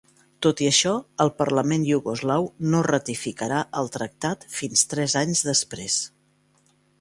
[0.43, 0.93] Tot i això,
[1.25, 6.01] el Parlament iugoslau no ratificarà el tractat fins tres anys després.